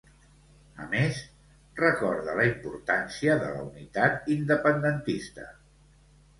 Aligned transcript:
A 0.85 0.87
més, 0.93 1.19
recorda 1.81 2.35
la 2.41 2.47
importància 2.53 3.37
de 3.45 3.53
la 3.59 3.69
unitat 3.69 4.35
independentista. 4.41 5.49